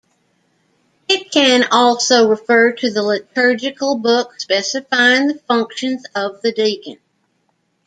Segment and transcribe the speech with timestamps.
[1.07, 6.97] It can also refer to the liturgical book specifying the functions of the deacon.